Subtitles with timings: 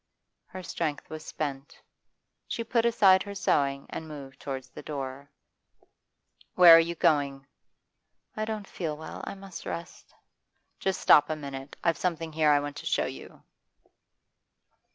[0.47, 1.79] Her strength was spent.
[2.47, 5.29] She put aside her sewing and moved towards the door.
[6.55, 7.45] 'Where are you going?'
[8.35, 9.23] 'I don't feel well.
[9.27, 10.15] I must rest.'
[10.79, 11.75] 'Just stop a minute.
[11.83, 13.43] I've something here I want to show you.